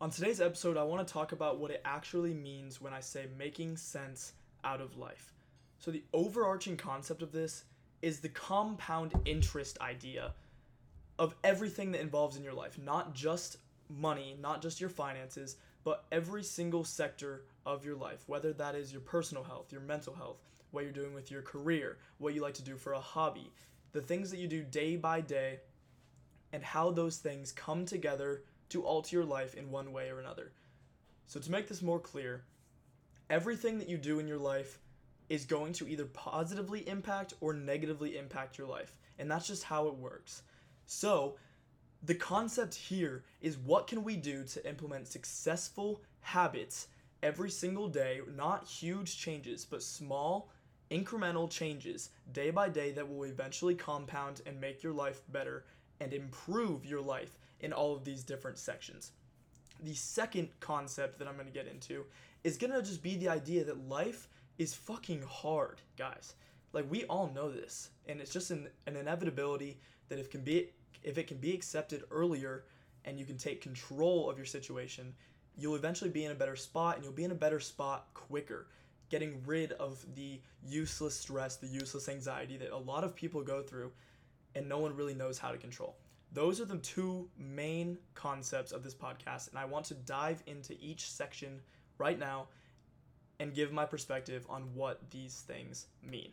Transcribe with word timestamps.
On 0.00 0.10
today's 0.10 0.40
episode, 0.40 0.76
I 0.76 0.84
want 0.84 1.04
to 1.04 1.12
talk 1.12 1.32
about 1.32 1.58
what 1.58 1.72
it 1.72 1.82
actually 1.84 2.32
means 2.32 2.80
when 2.80 2.92
I 2.92 3.00
say 3.00 3.26
making 3.36 3.76
cents 3.76 4.34
out 4.62 4.80
of 4.80 4.96
life. 4.96 5.32
So, 5.80 5.90
the 5.90 6.04
overarching 6.12 6.76
concept 6.76 7.20
of 7.20 7.32
this 7.32 7.64
is 8.00 8.20
the 8.20 8.28
compound 8.28 9.12
interest 9.24 9.76
idea 9.80 10.34
of 11.18 11.34
everything 11.42 11.90
that 11.90 12.00
involves 12.00 12.36
in 12.36 12.44
your 12.44 12.52
life, 12.52 12.78
not 12.78 13.12
just 13.12 13.56
money, 13.88 14.38
not 14.40 14.62
just 14.62 14.80
your 14.80 14.88
finances, 14.88 15.56
but 15.82 16.04
every 16.12 16.44
single 16.44 16.84
sector 16.84 17.42
of 17.66 17.84
your 17.84 17.96
life, 17.96 18.22
whether 18.28 18.52
that 18.52 18.76
is 18.76 18.92
your 18.92 19.00
personal 19.00 19.42
health, 19.42 19.72
your 19.72 19.80
mental 19.80 20.14
health, 20.14 20.38
what 20.70 20.84
you're 20.84 20.92
doing 20.92 21.12
with 21.12 21.28
your 21.28 21.42
career, 21.42 21.98
what 22.18 22.34
you 22.34 22.40
like 22.40 22.54
to 22.54 22.62
do 22.62 22.76
for 22.76 22.92
a 22.92 23.00
hobby, 23.00 23.50
the 23.90 24.00
things 24.00 24.30
that 24.30 24.38
you 24.38 24.46
do 24.46 24.62
day 24.62 24.94
by 24.94 25.20
day, 25.20 25.58
and 26.52 26.62
how 26.62 26.92
those 26.92 27.16
things 27.16 27.50
come 27.50 27.84
together 27.84 28.44
to 28.70 28.82
alter 28.82 29.16
your 29.16 29.24
life 29.24 29.54
in 29.54 29.70
one 29.70 29.92
way 29.92 30.10
or 30.10 30.20
another. 30.20 30.52
So, 31.26 31.40
to 31.40 31.50
make 31.50 31.68
this 31.68 31.82
more 31.82 32.00
clear, 32.00 32.44
everything 33.28 33.78
that 33.78 33.88
you 33.88 33.98
do 33.98 34.18
in 34.18 34.28
your 34.28 34.38
life 34.38 34.78
is 35.28 35.44
going 35.44 35.74
to 35.74 35.88
either 35.88 36.06
positively 36.06 36.88
impact 36.88 37.34
or 37.40 37.52
negatively 37.52 38.16
impact 38.16 38.56
your 38.56 38.66
life. 38.66 38.96
And 39.18 39.30
that's 39.30 39.46
just 39.46 39.64
how 39.64 39.88
it 39.88 39.96
works. 39.96 40.42
So, 40.86 41.36
the 42.02 42.14
concept 42.14 42.74
here 42.74 43.24
is 43.40 43.58
what 43.58 43.88
can 43.88 44.04
we 44.04 44.16
do 44.16 44.44
to 44.44 44.68
implement 44.68 45.08
successful 45.08 46.02
habits 46.20 46.88
every 47.22 47.50
single 47.50 47.88
day, 47.88 48.20
not 48.36 48.66
huge 48.66 49.18
changes, 49.18 49.64
but 49.64 49.82
small 49.82 50.50
incremental 50.90 51.50
changes 51.50 52.10
day 52.32 52.50
by 52.50 52.68
day 52.68 52.92
that 52.92 53.08
will 53.08 53.24
eventually 53.24 53.74
compound 53.74 54.40
and 54.46 54.60
make 54.60 54.82
your 54.82 54.92
life 54.92 55.20
better 55.28 55.64
and 56.00 56.12
improve 56.12 56.86
your 56.86 57.00
life 57.00 57.36
in 57.60 57.72
all 57.72 57.94
of 57.94 58.04
these 58.04 58.24
different 58.24 58.58
sections. 58.58 59.12
The 59.82 59.94
second 59.94 60.48
concept 60.60 61.18
that 61.18 61.28
I'm 61.28 61.34
going 61.34 61.46
to 61.46 61.52
get 61.52 61.66
into 61.66 62.04
is 62.44 62.56
going 62.56 62.72
to 62.72 62.82
just 62.82 63.02
be 63.02 63.16
the 63.16 63.28
idea 63.28 63.64
that 63.64 63.88
life 63.88 64.28
is 64.58 64.74
fucking 64.74 65.22
hard, 65.22 65.80
guys. 65.96 66.34
Like 66.72 66.90
we 66.90 67.04
all 67.04 67.30
know 67.34 67.50
this, 67.50 67.90
and 68.06 68.20
it's 68.20 68.32
just 68.32 68.50
an, 68.50 68.68
an 68.86 68.96
inevitability 68.96 69.78
that 70.08 70.18
if 70.18 70.30
can 70.30 70.42
be 70.42 70.70
if 71.02 71.16
it 71.16 71.26
can 71.26 71.38
be 71.38 71.54
accepted 71.54 72.02
earlier 72.10 72.64
and 73.04 73.18
you 73.18 73.24
can 73.24 73.38
take 73.38 73.62
control 73.62 74.28
of 74.28 74.36
your 74.36 74.44
situation, 74.44 75.14
you'll 75.56 75.76
eventually 75.76 76.10
be 76.10 76.24
in 76.24 76.32
a 76.32 76.34
better 76.34 76.56
spot 76.56 76.96
and 76.96 77.04
you'll 77.04 77.12
be 77.12 77.24
in 77.24 77.30
a 77.30 77.36
better 77.36 77.60
spot 77.60 78.08
quicker, 78.14 78.66
getting 79.08 79.42
rid 79.46 79.72
of 79.72 80.04
the 80.14 80.40
useless 80.62 81.14
stress, 81.14 81.56
the 81.56 81.68
useless 81.68 82.08
anxiety 82.08 82.56
that 82.56 82.72
a 82.72 82.76
lot 82.76 83.04
of 83.04 83.14
people 83.14 83.42
go 83.42 83.62
through 83.62 83.92
and 84.54 84.68
no 84.68 84.78
one 84.78 84.94
really 84.94 85.14
knows 85.14 85.38
how 85.38 85.50
to 85.50 85.58
control. 85.58 85.96
Those 86.32 86.60
are 86.60 86.66
the 86.66 86.78
two 86.78 87.28
main 87.38 87.98
concepts 88.14 88.72
of 88.72 88.82
this 88.84 88.94
podcast, 88.94 89.48
and 89.48 89.58
I 89.58 89.64
want 89.64 89.86
to 89.86 89.94
dive 89.94 90.42
into 90.46 90.74
each 90.80 91.10
section 91.10 91.60
right 91.96 92.18
now 92.18 92.48
and 93.40 93.54
give 93.54 93.72
my 93.72 93.86
perspective 93.86 94.46
on 94.48 94.62
what 94.74 95.10
these 95.10 95.42
things 95.46 95.86
mean. 96.02 96.30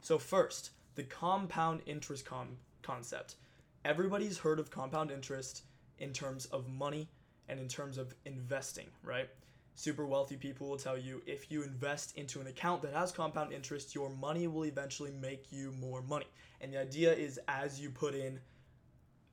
So, 0.00 0.18
first, 0.18 0.70
the 0.94 1.02
compound 1.02 1.80
interest 1.86 2.24
com- 2.24 2.56
concept. 2.82 3.36
Everybody's 3.84 4.38
heard 4.38 4.58
of 4.58 4.70
compound 4.70 5.10
interest 5.10 5.62
in 5.98 6.12
terms 6.12 6.46
of 6.46 6.68
money 6.68 7.08
and 7.48 7.60
in 7.60 7.68
terms 7.68 7.98
of 7.98 8.14
investing, 8.24 8.86
right? 9.02 9.28
Super 9.76 10.06
wealthy 10.06 10.36
people 10.36 10.68
will 10.68 10.78
tell 10.78 10.96
you 10.96 11.20
if 11.26 11.50
you 11.50 11.62
invest 11.62 12.16
into 12.16 12.40
an 12.40 12.46
account 12.46 12.80
that 12.82 12.92
has 12.92 13.10
compound 13.10 13.52
interest, 13.52 13.94
your 13.94 14.08
money 14.08 14.46
will 14.46 14.66
eventually 14.66 15.10
make 15.20 15.50
you 15.50 15.72
more 15.72 16.00
money. 16.02 16.26
And 16.60 16.72
the 16.72 16.80
idea 16.80 17.12
is 17.12 17.40
as 17.48 17.80
you 17.80 17.90
put 17.90 18.14
in 18.14 18.38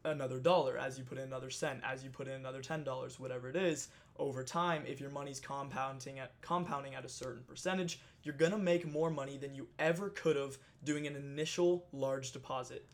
another 0.03 0.39
dollar, 0.39 0.79
as 0.79 0.97
you 0.97 1.03
put 1.03 1.19
in 1.19 1.25
another 1.25 1.51
cent, 1.51 1.81
as 1.83 2.03
you 2.03 2.09
put 2.09 2.27
in 2.27 2.33
another 2.33 2.61
$10, 2.61 3.19
whatever 3.19 3.49
it 3.49 3.55
is, 3.55 3.89
over 4.17 4.43
time, 4.43 4.83
if 4.87 4.99
your 4.99 5.11
money's 5.11 5.39
compounding 5.39 6.19
at 6.19 6.33
compounding 6.41 6.95
at 6.95 7.05
a 7.05 7.09
certain 7.09 7.43
percentage, 7.43 7.99
you're 8.23 8.35
gonna 8.35 8.57
make 8.57 8.85
more 8.85 9.09
money 9.09 9.37
than 9.37 9.53
you 9.55 9.67
ever 9.77 10.09
could 10.09 10.35
have 10.35 10.57
doing 10.83 11.05
an 11.05 11.15
initial 11.15 11.85
large 11.91 12.31
deposit. 12.31 12.85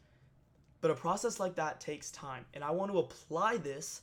But 0.81 0.91
a 0.91 0.95
process 0.95 1.39
like 1.39 1.55
that 1.55 1.79
takes 1.79 2.11
time, 2.11 2.45
and 2.53 2.63
I 2.63 2.71
want 2.71 2.91
to 2.91 2.99
apply 2.99 3.57
this 3.57 4.01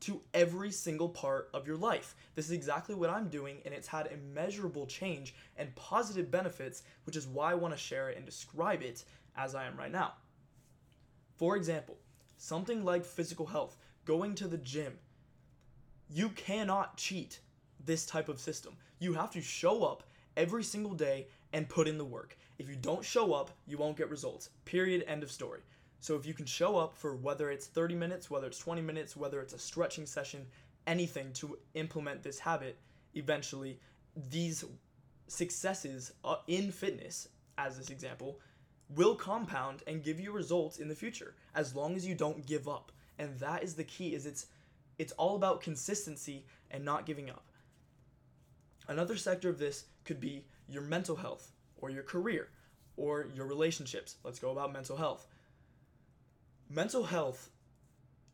to 0.00 0.20
every 0.32 0.70
single 0.70 1.08
part 1.08 1.50
of 1.52 1.66
your 1.66 1.76
life. 1.76 2.14
This 2.34 2.46
is 2.46 2.52
exactly 2.52 2.94
what 2.94 3.10
I'm 3.10 3.28
doing, 3.28 3.58
and 3.64 3.74
it's 3.74 3.88
had 3.88 4.08
immeasurable 4.12 4.86
change 4.86 5.34
and 5.56 5.74
positive 5.74 6.30
benefits, 6.30 6.82
which 7.04 7.16
is 7.16 7.26
why 7.26 7.52
I 7.52 7.56
want 7.56 7.74
to 7.74 7.80
share 7.80 8.08
it 8.10 8.16
and 8.16 8.24
describe 8.24 8.82
it 8.82 9.04
as 9.36 9.54
I 9.54 9.66
am 9.66 9.76
right 9.76 9.90
now. 9.90 10.14
For 11.36 11.56
example, 11.56 11.96
something 12.36 12.84
like 12.84 13.04
physical 13.04 13.46
health, 13.46 13.76
going 14.04 14.34
to 14.36 14.48
the 14.48 14.58
gym. 14.58 14.94
You 16.08 16.30
cannot 16.30 16.96
cheat 16.96 17.40
this 17.84 18.06
type 18.06 18.28
of 18.28 18.40
system. 18.40 18.76
You 18.98 19.14
have 19.14 19.30
to 19.32 19.40
show 19.40 19.84
up 19.84 20.04
every 20.36 20.64
single 20.64 20.94
day 20.94 21.26
and 21.52 21.68
put 21.68 21.88
in 21.88 21.98
the 21.98 22.04
work. 22.04 22.36
If 22.58 22.68
you 22.68 22.76
don't 22.76 23.04
show 23.04 23.32
up, 23.32 23.50
you 23.66 23.78
won't 23.78 23.96
get 23.96 24.10
results. 24.10 24.50
Period. 24.64 25.04
End 25.06 25.22
of 25.22 25.30
story. 25.30 25.60
So 26.00 26.16
if 26.16 26.26
you 26.26 26.34
can 26.34 26.46
show 26.46 26.78
up 26.78 26.96
for 26.96 27.16
whether 27.16 27.50
it's 27.50 27.66
30 27.66 27.94
minutes, 27.94 28.30
whether 28.30 28.46
it's 28.46 28.58
20 28.58 28.82
minutes, 28.82 29.16
whether 29.16 29.40
it's 29.40 29.52
a 29.52 29.58
stretching 29.58 30.06
session, 30.06 30.46
anything 30.86 31.32
to 31.34 31.58
implement 31.74 32.22
this 32.22 32.38
habit, 32.38 32.78
eventually 33.14 33.80
these 34.30 34.64
successes 35.26 36.12
uh, 36.24 36.36
in 36.46 36.70
fitness, 36.70 37.28
as 37.56 37.76
this 37.76 37.90
example, 37.90 38.38
will 38.94 39.14
compound 39.14 39.82
and 39.86 40.02
give 40.02 40.18
you 40.18 40.32
results 40.32 40.78
in 40.78 40.88
the 40.88 40.94
future 40.94 41.34
as 41.54 41.74
long 41.74 41.94
as 41.94 42.06
you 42.06 42.14
don't 42.14 42.46
give 42.46 42.68
up. 42.68 42.92
And 43.18 43.38
that 43.40 43.62
is 43.62 43.74
the 43.74 43.84
key 43.84 44.14
is 44.14 44.24
it's 44.26 44.46
it's 44.98 45.12
all 45.12 45.36
about 45.36 45.60
consistency 45.60 46.44
and 46.70 46.84
not 46.84 47.06
giving 47.06 47.30
up. 47.30 47.44
Another 48.88 49.16
sector 49.16 49.48
of 49.48 49.58
this 49.58 49.84
could 50.04 50.18
be 50.18 50.44
your 50.68 50.82
mental 50.82 51.14
health 51.14 51.52
or 51.76 51.90
your 51.90 52.02
career 52.02 52.48
or 52.96 53.26
your 53.34 53.46
relationships. 53.46 54.16
Let's 54.24 54.40
go 54.40 54.50
about 54.50 54.72
mental 54.72 54.96
health. 54.96 55.26
Mental 56.70 57.04
health 57.04 57.50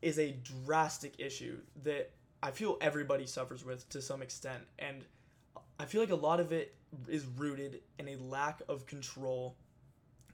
is 0.03 0.19
a 0.19 0.37
drastic 0.65 1.15
issue 1.19 1.59
that 1.83 2.11
I 2.43 2.51
feel 2.51 2.77
everybody 2.81 3.27
suffers 3.27 3.65
with 3.65 3.89
to 3.91 4.03
some 4.03 4.23
extent 4.23 4.65
and 4.79 5.05
I 5.79 5.87
feel 5.87 6.01
like 6.01 6.11
a 6.11 6.17
lot 6.17 6.41
of 6.41 6.53
it 6.53 6.75
is 7.09 7.25
rooted 7.25 7.81
in 7.99 8.09
a 8.09 8.17
lack 8.17 8.61
of 8.69 8.87
control 8.87 9.57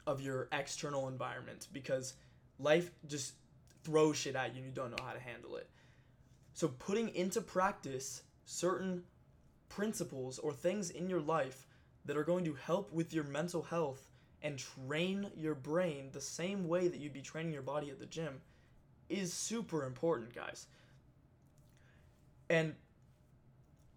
of 0.07 0.21
your 0.21 0.49
external 0.53 1.09
environment 1.09 1.69
because 1.73 2.15
life 2.59 2.91
just 3.07 3.35
throws 3.85 4.17
shit 4.17 4.35
at 4.35 4.55
you 4.55 4.59
and 4.59 4.67
you 4.67 4.73
don't 4.73 4.91
know 4.91 5.05
how 5.05 5.13
to 5.13 5.21
handle 5.21 5.57
it. 5.57 5.71
So 6.53 6.69
putting 6.69 7.15
into 7.15 7.41
practice 7.41 8.23
certain 8.45 9.05
principles 9.69 10.39
or 10.39 10.53
things 10.53 10.91
in 10.91 11.09
your 11.09 11.21
life 11.21 11.67
that 12.05 12.17
are 12.17 12.25
going 12.25 12.45
to 12.45 12.55
help 12.55 12.93
with 12.93 13.15
your 13.15 13.25
mental 13.25 13.63
health 13.63 14.10
and 14.43 14.59
train 14.59 15.31
your 15.37 15.55
brain 15.55 16.11
the 16.13 16.21
same 16.21 16.67
way 16.69 16.89
that 16.89 16.99
you'd 16.99 17.13
be 17.13 17.23
training 17.23 17.53
your 17.53 17.63
body 17.63 17.91
at 17.91 17.99
the 17.99 18.07
gym 18.07 18.41
is 19.09 19.33
super 19.33 19.85
important, 19.85 20.35
guys. 20.35 20.67
And 22.49 22.75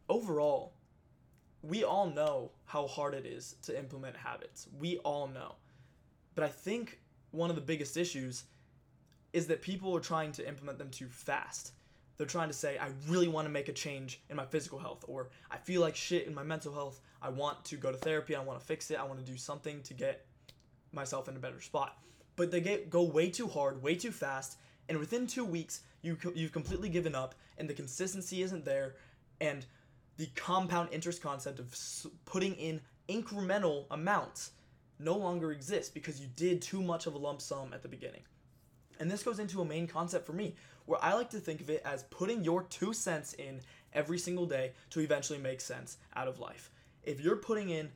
overall, 0.09 0.73
we 1.61 1.83
all 1.83 2.07
know 2.07 2.51
how 2.65 2.87
hard 2.87 3.13
it 3.13 3.25
is 3.25 3.55
to 3.63 3.77
implement 3.77 4.17
habits. 4.17 4.67
We 4.77 4.97
all 4.99 5.27
know. 5.27 5.55
But 6.35 6.43
I 6.43 6.49
think 6.49 6.99
one 7.31 7.49
of 7.49 7.55
the 7.55 7.61
biggest 7.61 7.95
issues 7.95 8.43
is 9.31 9.47
that 9.47 9.61
people 9.61 9.95
are 9.95 10.01
trying 10.01 10.31
to 10.33 10.47
implement 10.47 10.77
them 10.77 10.89
too 10.89 11.07
fast. 11.07 11.71
They're 12.17 12.27
trying 12.27 12.49
to 12.49 12.53
say, 12.53 12.77
I 12.77 12.89
really 13.07 13.27
want 13.27 13.47
to 13.47 13.51
make 13.51 13.69
a 13.69 13.73
change 13.73 14.21
in 14.29 14.35
my 14.35 14.45
physical 14.45 14.77
health, 14.77 15.03
or 15.07 15.29
I 15.49 15.57
feel 15.57 15.81
like 15.81 15.95
shit 15.95 16.27
in 16.27 16.35
my 16.35 16.43
mental 16.43 16.73
health. 16.73 17.01
I 17.21 17.29
want 17.29 17.65
to 17.65 17.77
go 17.77 17.91
to 17.91 17.97
therapy. 17.97 18.35
I 18.35 18.43
want 18.43 18.59
to 18.59 18.65
fix 18.65 18.91
it. 18.91 18.99
I 18.99 19.03
want 19.03 19.23
to 19.23 19.31
do 19.31 19.37
something 19.37 19.81
to 19.83 19.93
get 19.93 20.25
myself 20.93 21.27
in 21.27 21.35
a 21.35 21.39
better 21.39 21.61
spot. 21.61 21.97
But 22.35 22.51
they 22.51 22.61
get 22.61 22.89
go 22.89 23.03
way 23.03 23.29
too 23.29 23.47
hard, 23.47 23.81
way 23.81 23.95
too 23.95 24.11
fast, 24.11 24.57
and 24.89 24.97
within 24.97 25.27
two 25.27 25.45
weeks, 25.45 25.81
you 26.01 26.17
you've 26.35 26.51
completely 26.51 26.89
given 26.89 27.15
up, 27.15 27.35
and 27.57 27.69
the 27.69 27.73
consistency 27.73 28.41
isn't 28.41 28.65
there, 28.65 28.95
and 29.39 29.65
the 30.17 30.27
compound 30.35 30.89
interest 30.91 31.21
concept 31.21 31.59
of 31.59 31.75
putting 32.25 32.55
in 32.55 32.81
incremental 33.09 33.85
amounts 33.91 34.51
no 34.99 35.17
longer 35.17 35.51
exists 35.51 35.91
because 35.91 36.21
you 36.21 36.27
did 36.35 36.61
too 36.61 36.81
much 36.81 37.07
of 37.07 37.15
a 37.15 37.17
lump 37.17 37.41
sum 37.41 37.73
at 37.73 37.81
the 37.81 37.87
beginning. 37.87 38.21
And 38.99 39.09
this 39.09 39.23
goes 39.23 39.39
into 39.39 39.61
a 39.61 39.65
main 39.65 39.87
concept 39.87 40.25
for 40.25 40.33
me, 40.33 40.55
where 40.85 41.03
I 41.03 41.13
like 41.13 41.29
to 41.31 41.39
think 41.39 41.61
of 41.61 41.69
it 41.69 41.81
as 41.83 42.03
putting 42.03 42.43
your 42.43 42.63
two 42.63 42.93
cents 42.93 43.33
in 43.33 43.61
every 43.93 44.17
single 44.17 44.45
day 44.45 44.71
to 44.91 44.99
eventually 44.99 45.39
make 45.39 45.61
sense 45.61 45.97
out 46.15 46.27
of 46.27 46.39
life. 46.39 46.69
If 47.03 47.19
you're 47.19 47.35
putting 47.35 47.69
in 47.69 47.89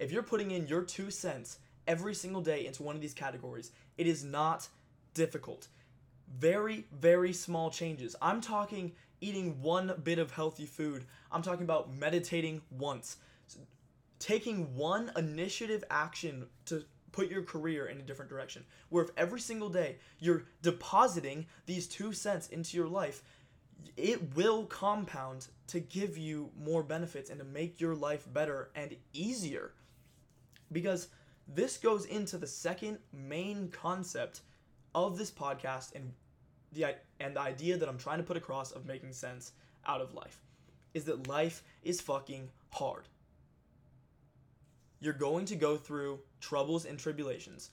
if 0.00 0.10
you're 0.10 0.22
putting 0.22 0.50
in 0.50 0.66
your 0.66 0.82
two 0.82 1.10
cents 1.10 1.58
every 1.86 2.14
single 2.14 2.40
day 2.40 2.66
into 2.66 2.82
one 2.82 2.96
of 2.96 3.02
these 3.02 3.14
categories, 3.14 3.70
it 3.98 4.06
is 4.06 4.24
not 4.24 4.66
difficult. 5.14 5.68
Very, 6.38 6.86
very 6.90 7.32
small 7.32 7.70
changes. 7.70 8.16
I'm 8.22 8.40
talking 8.40 8.92
eating 9.20 9.60
one 9.60 9.92
bit 10.02 10.18
of 10.18 10.30
healthy 10.30 10.64
food. 10.64 11.04
I'm 11.30 11.42
talking 11.42 11.64
about 11.64 11.94
meditating 11.94 12.62
once. 12.70 13.18
Taking 14.18 14.74
one 14.74 15.12
initiative 15.16 15.84
action 15.90 16.46
to 16.66 16.84
put 17.12 17.30
your 17.30 17.42
career 17.42 17.86
in 17.86 17.98
a 17.98 18.02
different 18.02 18.30
direction. 18.30 18.64
Where 18.88 19.04
if 19.04 19.10
every 19.18 19.40
single 19.40 19.68
day 19.68 19.96
you're 20.18 20.44
depositing 20.62 21.46
these 21.66 21.86
two 21.86 22.14
cents 22.14 22.48
into 22.48 22.76
your 22.76 22.88
life, 22.88 23.22
it 23.96 24.34
will 24.34 24.64
compound 24.64 25.48
to 25.66 25.80
give 25.80 26.16
you 26.16 26.50
more 26.58 26.82
benefits 26.82 27.28
and 27.28 27.38
to 27.38 27.44
make 27.44 27.80
your 27.80 27.94
life 27.94 28.26
better 28.32 28.70
and 28.74 28.96
easier. 29.12 29.72
Because 30.72 31.08
this 31.48 31.76
goes 31.76 32.04
into 32.04 32.38
the 32.38 32.46
second 32.46 32.98
main 33.12 33.68
concept 33.70 34.40
of 34.94 35.18
this 35.18 35.30
podcast 35.30 35.94
and 35.94 36.12
the 36.72 36.94
and 37.18 37.36
the 37.36 37.40
idea 37.40 37.76
that 37.76 37.88
I'm 37.88 37.98
trying 37.98 38.18
to 38.18 38.24
put 38.24 38.36
across 38.36 38.70
of 38.72 38.86
making 38.86 39.12
sense 39.12 39.52
out 39.86 40.00
of 40.00 40.14
life 40.14 40.40
is 40.94 41.04
that 41.04 41.26
life 41.26 41.62
is 41.82 42.00
fucking 42.00 42.48
hard. 42.70 43.04
You're 45.00 45.12
going 45.12 45.46
to 45.46 45.56
go 45.56 45.76
through 45.76 46.20
troubles 46.40 46.84
and 46.84 46.98
tribulations. 46.98 47.70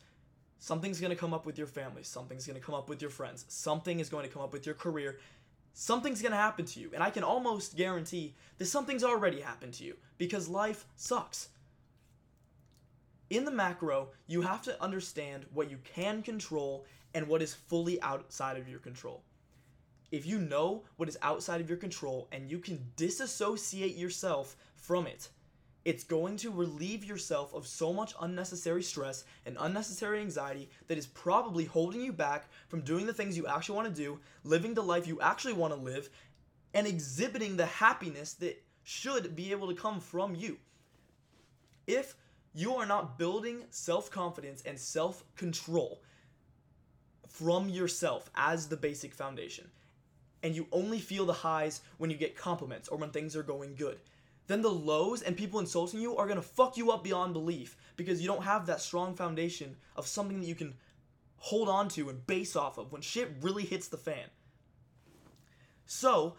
Something's 0.60 1.00
going 1.00 1.12
to 1.12 1.16
come 1.16 1.34
up 1.34 1.46
with 1.46 1.58
your 1.58 1.68
family, 1.68 2.04
something's 2.04 2.48
going 2.48 2.60
to 2.60 2.66
come 2.66 2.76
up 2.76 2.90
with 2.90 3.02
your 3.02 3.12
friends, 3.12 3.46
something 3.48 4.00
is 4.00 4.10
going 4.10 4.26
to 4.26 4.32
come 4.32 4.42
up 4.42 4.54
with 4.54 4.66
your 4.66 4.76
career. 4.76 5.18
Something's 5.80 6.24
going 6.24 6.32
to 6.32 6.38
happen 6.38 6.66
to 6.66 6.80
you, 6.80 6.90
and 6.96 7.04
I 7.04 7.12
can 7.12 7.22
almost 7.22 7.78
guarantee 7.78 8.34
that 8.58 8.66
something's 8.66 9.04
already 9.04 9.42
happened 9.42 9.74
to 9.74 9.84
you 9.84 9.96
because 10.18 10.48
life 10.48 10.88
sucks. 10.96 11.50
In 13.30 13.44
the 13.44 13.52
macro, 13.52 14.10
you 14.28 14.42
have 14.42 14.62
to 14.64 14.82
understand 14.82 15.46
what 15.54 15.70
you 15.70 15.80
can 15.84 16.24
control 16.24 16.86
and 17.14 17.28
what 17.28 17.42
is 17.42 17.54
fully 17.54 18.02
outside 18.02 18.58
of 18.58 18.70
your 18.70 18.80
control. 18.80 19.24
If 20.12 20.26
you 20.26 20.40
know 20.40 20.84
what 20.96 21.10
is 21.10 21.18
outside 21.22 21.60
of 21.60 21.68
your 21.68 21.78
control 21.78 22.30
and 22.32 22.50
you 22.50 22.60
can 22.60 22.92
disassociate 22.96 23.96
yourself 23.98 24.56
from 24.76 25.08
it, 25.08 25.30
it's 25.84 26.04
going 26.04 26.38
to 26.38 26.52
relieve 26.52 27.04
yourself 27.04 27.54
of 27.54 27.68
so 27.68 27.92
much 27.92 28.14
unnecessary 28.22 28.84
stress 28.84 29.26
and 29.46 29.58
unnecessary 29.60 30.20
anxiety 30.22 30.70
that 30.88 30.98
is 30.98 31.08
probably 31.08 31.66
holding 31.66 32.02
you 32.02 32.14
back 32.14 32.48
from 32.68 32.82
doing 32.82 33.06
the 33.06 33.14
things 33.14 33.36
you 33.36 33.48
actually 33.48 33.76
want 33.76 33.88
to 33.88 34.02
do, 34.02 34.20
living 34.44 34.74
the 34.74 34.84
life 34.84 35.08
you 35.08 35.20
actually 35.22 35.54
want 35.54 35.74
to 35.74 35.80
live, 35.80 36.10
and 36.74 36.88
exhibiting 36.88 37.58
the 37.58 37.66
happiness 37.66 38.34
that 38.34 38.62
should 38.84 39.36
be 39.36 39.52
able 39.52 39.68
to 39.68 39.76
come 39.76 40.00
from 40.00 40.36
you. 40.36 40.58
If 41.88 42.16
you 42.54 42.76
are 42.76 42.86
not 42.86 43.18
building 43.18 43.64
self 43.70 44.10
confidence 44.10 44.64
and 44.66 44.80
self 44.80 45.24
control 45.36 46.02
from 47.28 47.70
yourself 47.70 48.30
as 48.36 48.68
the 48.68 48.78
basic 48.78 49.14
foundation, 49.14 49.70
and 50.44 50.56
you 50.56 50.68
only 50.72 51.00
feel 51.00 51.26
the 51.26 51.34
highs 51.34 51.82
when 51.98 52.10
you 52.10 52.18
get 52.18 52.36
compliments 52.36 52.90
or 52.90 52.98
when 52.98 53.12
things 53.12 53.36
are 53.36 53.44
going 53.44 53.76
good, 53.76 54.00
then 54.48 54.62
the 54.62 54.70
lows 54.70 55.22
and 55.22 55.36
people 55.36 55.60
insulting 55.60 56.00
you 56.00 56.16
are 56.18 56.28
gonna 56.28 56.42
fuck 56.42 56.78
you 56.78 56.92
up 56.92 57.04
beyond 57.04 57.34
belief 57.34 57.78
because 57.96 58.22
you 58.22 58.28
don't 58.28 58.44
have 58.44 58.66
that 58.66 58.82
strong 58.82 59.14
foundation 59.14 59.76
of 59.96 60.08
something 60.08 60.40
that 60.40 60.48
you 60.48 60.56
can 60.56 60.74
hold 61.38 61.70
on 61.70 61.88
to 61.90 62.10
and 62.10 62.26
base 62.26 62.56
off 62.56 62.78
of 62.78 62.92
when 62.92 63.02
shit 63.02 63.30
really 63.42 63.64
hits 63.64 63.88
the 63.88 63.98
fan. 63.98 64.26
So, 65.86 66.36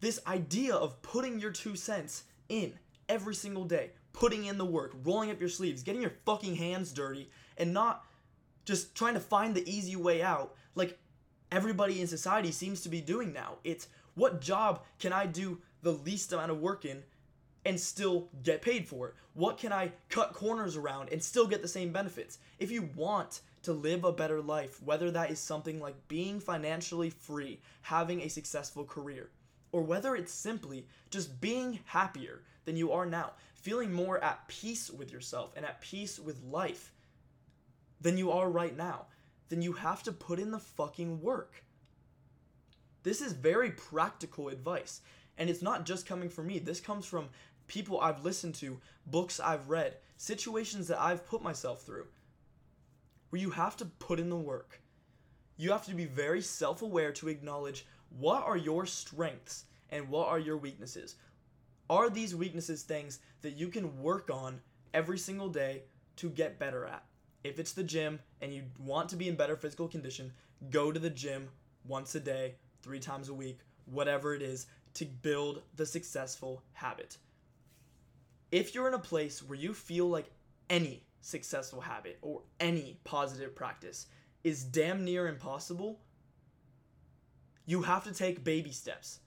this 0.00 0.20
idea 0.26 0.74
of 0.74 1.00
putting 1.02 1.38
your 1.38 1.52
two 1.52 1.76
cents 1.76 2.24
in 2.48 2.78
every 3.08 3.34
single 3.34 3.64
day, 3.64 3.90
putting 4.12 4.44
in 4.44 4.58
the 4.58 4.64
work, 4.64 4.92
rolling 5.04 5.30
up 5.30 5.40
your 5.40 5.48
sleeves, 5.48 5.82
getting 5.82 6.02
your 6.02 6.14
fucking 6.24 6.56
hands 6.56 6.92
dirty, 6.92 7.28
and 7.56 7.72
not 7.72 8.04
just 8.64 8.94
trying 8.94 9.14
to 9.14 9.20
find 9.20 9.54
the 9.54 9.68
easy 9.70 9.96
way 9.96 10.22
out 10.22 10.54
like 10.74 10.98
everybody 11.50 12.00
in 12.00 12.06
society 12.06 12.50
seems 12.52 12.80
to 12.82 12.88
be 12.88 13.00
doing 13.00 13.32
now. 13.32 13.56
It's 13.64 13.88
what 14.14 14.40
job 14.40 14.84
can 14.98 15.12
I 15.12 15.26
do 15.26 15.60
the 15.82 15.92
least 15.92 16.32
amount 16.32 16.50
of 16.50 16.60
work 16.60 16.84
in 16.84 17.02
and 17.64 17.78
still 17.78 18.28
get 18.42 18.62
paid 18.62 18.88
for 18.88 19.08
it? 19.08 19.14
What 19.34 19.58
can 19.58 19.72
I 19.72 19.92
cut 20.08 20.32
corners 20.32 20.76
around 20.76 21.10
and 21.10 21.22
still 21.22 21.46
get 21.46 21.62
the 21.62 21.68
same 21.68 21.92
benefits? 21.92 22.38
If 22.58 22.70
you 22.70 22.88
want 22.94 23.40
to 23.62 23.72
live 23.72 24.04
a 24.04 24.12
better 24.12 24.40
life, 24.40 24.82
whether 24.82 25.10
that 25.10 25.30
is 25.30 25.38
something 25.38 25.80
like 25.80 26.08
being 26.08 26.40
financially 26.40 27.10
free, 27.10 27.60
having 27.82 28.20
a 28.22 28.28
successful 28.28 28.84
career, 28.84 29.30
or 29.72 29.82
whether 29.82 30.16
it's 30.16 30.32
simply 30.32 30.86
just 31.10 31.40
being 31.40 31.80
happier 31.84 32.42
than 32.70 32.76
you 32.76 32.92
are 32.92 33.04
now, 33.04 33.32
feeling 33.56 33.92
more 33.92 34.22
at 34.22 34.46
peace 34.46 34.92
with 34.92 35.12
yourself 35.12 35.52
and 35.56 35.66
at 35.66 35.80
peace 35.80 36.20
with 36.20 36.40
life 36.44 36.92
than 38.00 38.16
you 38.16 38.30
are 38.30 38.48
right 38.48 38.76
now, 38.76 39.06
then 39.48 39.60
you 39.60 39.72
have 39.72 40.04
to 40.04 40.12
put 40.12 40.38
in 40.38 40.52
the 40.52 40.60
fucking 40.60 41.20
work. 41.20 41.64
This 43.02 43.20
is 43.20 43.32
very 43.32 43.72
practical 43.72 44.50
advice. 44.50 45.00
And 45.36 45.50
it's 45.50 45.62
not 45.62 45.84
just 45.84 46.06
coming 46.06 46.28
from 46.28 46.46
me, 46.46 46.60
this 46.60 46.78
comes 46.78 47.06
from 47.06 47.28
people 47.66 48.00
I've 48.00 48.24
listened 48.24 48.54
to, 48.56 48.78
books 49.04 49.40
I've 49.40 49.68
read, 49.68 49.96
situations 50.16 50.86
that 50.86 51.00
I've 51.00 51.26
put 51.26 51.42
myself 51.42 51.82
through. 51.82 52.06
Where 53.30 53.42
you 53.42 53.50
have 53.50 53.76
to 53.78 53.84
put 53.84 54.20
in 54.20 54.30
the 54.30 54.36
work. 54.36 54.80
You 55.56 55.72
have 55.72 55.86
to 55.86 55.94
be 55.94 56.04
very 56.04 56.40
self 56.40 56.82
aware 56.82 57.10
to 57.14 57.28
acknowledge 57.28 57.84
what 58.16 58.44
are 58.44 58.56
your 58.56 58.86
strengths 58.86 59.64
and 59.90 60.08
what 60.08 60.28
are 60.28 60.38
your 60.38 60.56
weaknesses. 60.56 61.16
Are 61.90 62.08
these 62.08 62.36
weaknesses 62.36 62.84
things 62.84 63.18
that 63.42 63.56
you 63.56 63.66
can 63.66 64.00
work 64.00 64.30
on 64.32 64.60
every 64.94 65.18
single 65.18 65.48
day 65.48 65.82
to 66.16 66.30
get 66.30 66.60
better 66.60 66.86
at? 66.86 67.02
If 67.42 67.58
it's 67.58 67.72
the 67.72 67.82
gym 67.82 68.20
and 68.40 68.54
you 68.54 68.62
want 68.78 69.08
to 69.08 69.16
be 69.16 69.28
in 69.28 69.34
better 69.34 69.56
physical 69.56 69.88
condition, 69.88 70.32
go 70.70 70.92
to 70.92 71.00
the 71.00 71.10
gym 71.10 71.48
once 71.88 72.14
a 72.14 72.20
day, 72.20 72.54
three 72.80 73.00
times 73.00 73.28
a 73.28 73.34
week, 73.34 73.58
whatever 73.86 74.36
it 74.36 74.40
is, 74.40 74.68
to 74.94 75.04
build 75.04 75.62
the 75.74 75.84
successful 75.84 76.62
habit. 76.74 77.16
If 78.52 78.72
you're 78.72 78.86
in 78.86 78.94
a 78.94 78.98
place 78.98 79.42
where 79.42 79.58
you 79.58 79.74
feel 79.74 80.08
like 80.08 80.30
any 80.68 81.02
successful 81.22 81.80
habit 81.80 82.18
or 82.22 82.42
any 82.60 83.00
positive 83.02 83.56
practice 83.56 84.06
is 84.44 84.62
damn 84.62 85.04
near 85.04 85.26
impossible, 85.26 85.98
you 87.66 87.82
have 87.82 88.04
to 88.04 88.14
take 88.14 88.44
baby 88.44 88.70
steps 88.70 89.18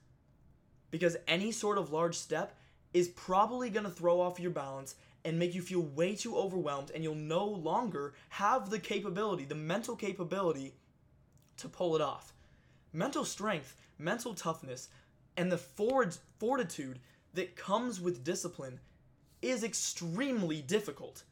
because 0.94 1.16
any 1.26 1.50
sort 1.50 1.76
of 1.76 1.90
large 1.90 2.14
step 2.14 2.54
is 2.92 3.08
probably 3.08 3.68
going 3.68 3.82
to 3.82 3.90
throw 3.90 4.20
off 4.20 4.38
your 4.38 4.52
balance 4.52 4.94
and 5.24 5.36
make 5.36 5.52
you 5.52 5.60
feel 5.60 5.80
way 5.80 6.14
too 6.14 6.36
overwhelmed 6.36 6.92
and 6.94 7.02
you'll 7.02 7.16
no 7.16 7.44
longer 7.44 8.14
have 8.28 8.70
the 8.70 8.78
capability, 8.78 9.44
the 9.44 9.56
mental 9.56 9.96
capability 9.96 10.72
to 11.56 11.68
pull 11.68 11.96
it 11.96 12.00
off. 12.00 12.32
Mental 12.92 13.24
strength, 13.24 13.74
mental 13.98 14.34
toughness, 14.34 14.88
and 15.36 15.50
the 15.50 15.58
forward 15.58 16.16
fortitude 16.38 17.00
that 17.32 17.56
comes 17.56 18.00
with 18.00 18.22
discipline 18.22 18.78
is 19.42 19.64
extremely 19.64 20.62
difficult. 20.62 21.24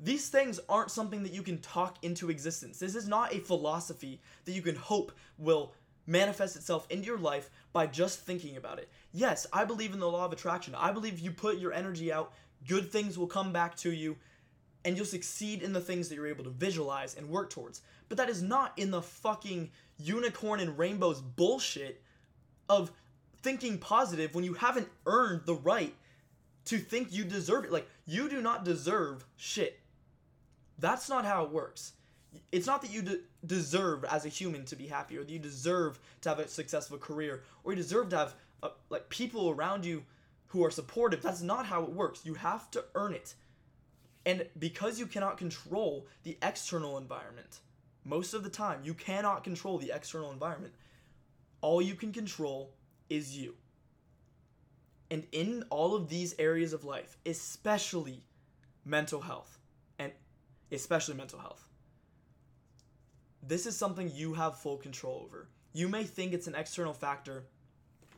These 0.00 0.30
things 0.30 0.60
aren't 0.66 0.90
something 0.90 1.22
that 1.24 1.34
you 1.34 1.42
can 1.42 1.58
talk 1.58 1.98
into 2.00 2.30
existence. 2.30 2.78
This 2.78 2.94
is 2.94 3.06
not 3.06 3.34
a 3.34 3.40
philosophy 3.40 4.22
that 4.46 4.52
you 4.52 4.62
can 4.62 4.76
hope 4.76 5.12
will 5.36 5.74
manifest 6.08 6.56
itself 6.56 6.86
into 6.90 7.06
your 7.06 7.18
life 7.18 7.50
by 7.72 7.86
just 7.86 8.20
thinking 8.20 8.56
about 8.56 8.78
it. 8.78 8.88
Yes, 9.12 9.46
I 9.52 9.64
believe 9.64 9.92
in 9.92 10.00
the 10.00 10.10
law 10.10 10.24
of 10.24 10.32
attraction. 10.32 10.74
I 10.74 10.90
believe 10.90 11.14
if 11.14 11.22
you 11.22 11.30
put 11.30 11.58
your 11.58 11.72
energy 11.72 12.12
out, 12.12 12.32
good 12.66 12.90
things 12.90 13.18
will 13.18 13.26
come 13.26 13.52
back 13.52 13.76
to 13.76 13.92
you 13.92 14.16
and 14.84 14.96
you'll 14.96 15.06
succeed 15.06 15.62
in 15.62 15.72
the 15.72 15.80
things 15.80 16.08
that 16.08 16.14
you're 16.14 16.26
able 16.26 16.44
to 16.44 16.50
visualize 16.50 17.14
and 17.14 17.28
work 17.28 17.50
towards. 17.50 17.82
But 18.08 18.16
that 18.16 18.30
is 18.30 18.42
not 18.42 18.72
in 18.78 18.90
the 18.90 19.02
fucking 19.02 19.70
unicorn 19.98 20.60
and 20.60 20.78
rainbows 20.78 21.20
bullshit 21.20 22.02
of 22.68 22.90
thinking 23.42 23.78
positive 23.78 24.34
when 24.34 24.44
you 24.44 24.54
haven't 24.54 24.88
earned 25.06 25.42
the 25.44 25.56
right 25.56 25.94
to 26.66 26.78
think 26.78 27.12
you 27.12 27.24
deserve 27.24 27.64
it. 27.64 27.72
Like, 27.72 27.88
you 28.06 28.30
do 28.30 28.40
not 28.40 28.64
deserve 28.64 29.24
shit. 29.36 29.80
That's 30.78 31.08
not 31.08 31.24
how 31.24 31.44
it 31.44 31.50
works 31.50 31.92
it's 32.52 32.66
not 32.66 32.82
that 32.82 32.92
you 32.92 33.02
de- 33.02 33.20
deserve 33.46 34.04
as 34.04 34.24
a 34.24 34.28
human 34.28 34.64
to 34.66 34.76
be 34.76 34.86
happy 34.86 35.16
or 35.16 35.24
that 35.24 35.30
you 35.30 35.38
deserve 35.38 35.98
to 36.20 36.28
have 36.28 36.38
a 36.38 36.48
successful 36.48 36.98
career 36.98 37.42
or 37.64 37.72
you 37.72 37.76
deserve 37.76 38.08
to 38.10 38.16
have 38.16 38.34
uh, 38.62 38.70
like 38.90 39.08
people 39.08 39.50
around 39.50 39.84
you 39.84 40.02
who 40.48 40.64
are 40.64 40.70
supportive. 40.70 41.22
That's 41.22 41.42
not 41.42 41.66
how 41.66 41.82
it 41.82 41.90
works. 41.90 42.20
You 42.24 42.34
have 42.34 42.70
to 42.72 42.84
earn 42.94 43.12
it. 43.12 43.34
And 44.26 44.46
because 44.58 44.98
you 44.98 45.06
cannot 45.06 45.38
control 45.38 46.06
the 46.22 46.36
external 46.42 46.98
environment 46.98 47.60
most 48.04 48.32
of 48.32 48.42
the 48.42 48.50
time 48.50 48.80
you 48.82 48.94
cannot 48.94 49.44
control 49.44 49.78
the 49.78 49.92
external 49.94 50.32
environment. 50.32 50.74
All 51.60 51.82
you 51.82 51.94
can 51.94 52.12
control 52.12 52.72
is 53.10 53.36
you. 53.36 53.54
And 55.10 55.26
in 55.32 55.64
all 55.70 55.94
of 55.94 56.08
these 56.08 56.34
areas 56.38 56.72
of 56.72 56.84
life 56.84 57.16
especially 57.26 58.22
mental 58.84 59.20
health 59.20 59.58
and 59.98 60.12
especially 60.72 61.14
mental 61.14 61.38
health 61.38 61.67
this 63.42 63.66
is 63.66 63.76
something 63.76 64.10
you 64.12 64.34
have 64.34 64.58
full 64.58 64.76
control 64.76 65.22
over. 65.24 65.48
You 65.72 65.88
may 65.88 66.04
think 66.04 66.32
it's 66.32 66.46
an 66.46 66.54
external 66.54 66.92
factor 66.92 67.44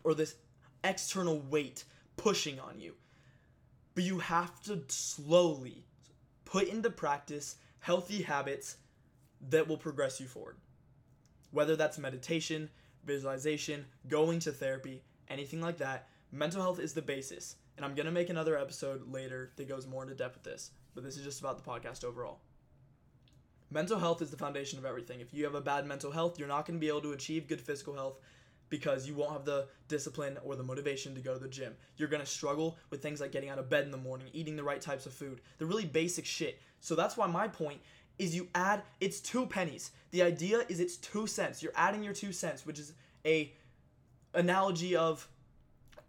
or 0.05 0.15
this 0.15 0.37
external 0.85 1.41
weight 1.41 1.85
pushing 2.17 2.59
on 2.59 2.81
you, 2.81 2.95
but 3.95 4.05
you 4.05 4.19
have 4.19 4.61
to 4.63 4.83
slowly 4.89 5.85
put 6.45 6.69
into 6.69 6.91
practice 6.91 7.57
healthy 7.81 8.23
habits 8.23 8.77
that 9.49 9.67
will 9.67 9.77
progress 9.77 10.21
you 10.21 10.27
forward. 10.27 10.57
Whether 11.51 11.77
that's 11.77 11.99
meditation, 11.99 12.71
visualization, 13.05 13.87
going 14.09 14.39
to 14.41 14.53
therapy, 14.53 15.03
anything 15.29 15.61
like 15.61 15.79
that, 15.79 16.09
mental 16.33 16.63
health 16.63 16.79
is 16.79 16.93
the 16.93 17.03
basis. 17.03 17.57
And 17.77 17.85
I'm 17.85 17.95
going 17.95 18.07
to 18.07 18.13
make 18.13 18.29
another 18.29 18.59
episode 18.59 19.11
later 19.11 19.53
that 19.57 19.69
goes 19.69 19.87
more 19.87 20.03
into 20.03 20.15
depth 20.15 20.35
with 20.35 20.45
this, 20.45 20.71
but 20.95 21.03
this 21.03 21.17
is 21.17 21.25
just 21.25 21.41
about 21.41 21.63
the 21.63 21.69
podcast 21.69 22.05
overall. 22.05 22.41
Mental 23.71 23.99
health 23.99 24.23
is 24.23 24.31
the 24.31 24.37
foundation 24.37 24.79
of 24.79 24.85
everything. 24.85 25.21
If 25.21 25.33
you 25.33 25.45
have 25.45 25.55
a 25.55 25.61
bad 25.61 25.87
mental 25.87 26.11
health, 26.11 26.39
you're 26.39 26.49
not 26.49 26.67
going 26.67 26.79
to 26.79 26.81
be 26.81 26.89
able 26.89 27.03
to 27.03 27.13
achieve 27.13 27.49
good 27.49 27.61
physical 27.61 27.95
health 27.95 28.19
because 28.69 29.07
you 29.07 29.15
won't 29.15 29.33
have 29.33 29.45
the 29.45 29.67
discipline 29.89 30.39
or 30.45 30.57
the 30.57 30.63
motivation 30.63 31.15
to 31.15 31.21
go 31.21 31.35
to 31.35 31.41
the 31.41 31.49
gym. 31.49 31.75
You're 31.97 32.09
going 32.09 32.23
to 32.23 32.27
struggle 32.27 32.79
with 32.91 33.03
things 33.03 33.21
like 33.21 33.33
getting 33.33 33.51
out 33.51 33.59
of 33.59 33.69
bed 33.69 33.85
in 33.85 33.91
the 33.91 33.97
morning, 33.97 34.29
eating 34.33 34.57
the 34.57 34.63
right 34.63 34.81
types 34.81 35.07
of 35.07 35.13
food, 35.13 35.41
the 35.59 35.67
really 35.67 35.85
basic 35.85 36.25
shit. 36.25 36.61
So 36.81 36.95
that's 36.95 37.17
why 37.17 37.27
my 37.27 37.49
point 37.49 37.81
is 38.19 38.35
you 38.35 38.49
add 38.55 38.83
it's 39.01 39.21
two 39.21 39.47
pennies. 39.47 39.91
The 40.13 40.23
idea 40.23 40.65
is 40.69 40.79
it's 40.79 40.97
2 40.99 41.27
cents. 41.27 41.63
You're 41.63 41.73
adding 41.75 42.05
your 42.05 42.13
2 42.13 42.33
cents, 42.33 42.67
which 42.67 42.79
is 42.79 42.93
a 43.25 43.53
analogy 44.35 44.95
of 44.95 45.27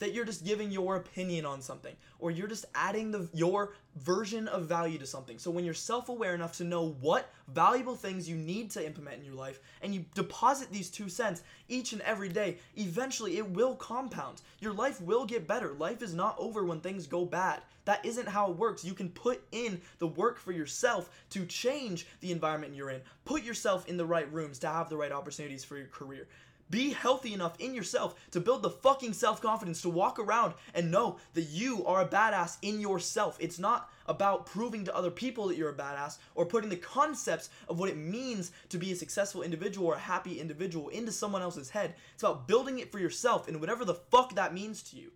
that 0.02 0.16
you're 0.16 0.26
just 0.26 0.44
giving 0.44 0.72
your 0.72 0.96
opinion 0.96 1.46
on 1.46 1.62
something 1.62 1.96
or 2.18 2.32
you're 2.32 2.48
just 2.48 2.66
adding 2.74 3.12
the 3.12 3.30
your 3.34 3.74
version 3.98 4.48
of 4.48 4.66
value 4.66 4.98
to 4.98 5.06
something. 5.06 5.38
So 5.38 5.52
when 5.52 5.64
you're 5.64 5.76
self-aware 5.76 6.34
enough 6.34 6.58
to 6.58 6.64
know 6.64 6.96
what 7.02 7.30
valuable 7.54 7.96
things 7.96 8.28
you 8.28 8.36
need 8.36 8.72
to 8.72 8.84
implement 8.84 9.20
in 9.20 9.26
your 9.26 9.36
life 9.36 9.60
and 9.84 9.94
you 9.94 10.04
deposit 10.16 10.72
these 10.72 10.90
2 10.90 11.08
cents 11.08 11.44
each 11.70 11.94
and 11.94 12.02
every 12.02 12.30
day, 12.30 12.58
eventually 12.78 13.38
it 13.38 13.48
will 13.52 13.76
compound. 13.76 14.42
Your 14.60 14.74
life 14.74 15.00
will 15.02 15.24
get 15.24 15.48
better. 15.48 15.74
Life 15.74 16.02
is 16.02 16.16
not 16.16 16.36
over 16.40 16.66
when 16.66 16.80
things 16.80 17.06
go 17.06 17.24
bad. 17.24 17.62
That 17.86 18.04
isn't 18.04 18.28
how 18.28 18.50
it 18.50 18.58
works. 18.58 18.84
You 18.84 18.96
can 18.96 19.10
put 19.10 19.44
in 19.52 19.82
the 20.00 20.08
work 20.08 20.40
for 20.40 20.52
yourself 20.52 21.12
to 21.30 21.46
change 21.46 22.08
the 22.22 22.32
environment 22.32 22.76
you're 22.76 22.90
in. 22.90 23.02
Put 23.26 23.44
yourself 23.44 23.88
in 23.88 23.98
the 23.98 24.06
right 24.06 24.32
rooms 24.34 24.58
to 24.60 24.68
have 24.68 24.90
the 24.90 24.98
right 24.98 25.12
opportunities 25.12 25.64
for 25.64 25.78
your 25.78 25.88
career. 25.88 26.28
Be 26.72 26.94
healthy 26.94 27.34
enough 27.34 27.60
in 27.60 27.76
yourself 27.76 28.16
to 28.32 28.40
build 28.40 28.64
the 28.64 28.70
fucking 28.70 29.12
self 29.12 29.42
confidence 29.42 29.82
to 29.82 29.90
walk 29.90 30.18
around 30.18 30.54
and 30.74 30.90
know 30.90 31.18
that 31.34 31.50
you 31.50 31.86
are 31.86 32.02
a 32.02 32.08
badass 32.08 32.58
in 32.62 32.80
yourself. 32.80 33.36
It's 33.42 33.60
not 33.60 33.90
about 34.08 34.46
proving 34.46 34.86
to 34.86 34.96
other 34.96 35.12
people 35.12 35.50
that 35.50 35.58
you're 35.58 35.70
a 35.70 35.76
badass 35.76 36.18
or 36.34 36.46
putting 36.46 36.70
the 36.70 36.78
concepts 36.78 37.50
of 37.68 37.78
what 37.78 37.90
it 37.90 37.98
means 37.98 38.54
to 38.70 38.78
be 38.78 38.94
a 38.94 38.96
successful 38.96 39.44
individual 39.44 39.88
or 39.88 39.96
a 39.96 40.00
happy 40.00 40.40
individual 40.40 40.88
into 40.90 41.12
someone 41.12 41.42
else's 41.42 41.70
head. 41.70 41.94
It's 42.14 42.24
about 42.24 42.48
building 42.48 42.80
it 42.80 42.90
for 42.90 43.00
yourself 43.00 43.50
and 43.50 43.60
whatever 43.60 43.84
the 43.84 43.96
fuck 43.96 44.36
that 44.36 44.54
means 44.54 44.82
to 44.84 44.96
you. 44.96 45.12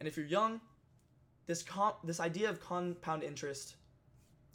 And 0.00 0.08
if 0.08 0.16
you're 0.16 0.24
young, 0.24 0.62
this 1.46 1.62
comp- 1.62 2.02
this 2.04 2.20
idea 2.20 2.48
of 2.48 2.58
compound 2.60 3.22
interest 3.22 3.76